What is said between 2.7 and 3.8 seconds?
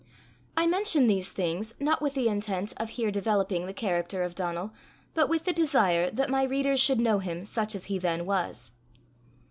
of here developing the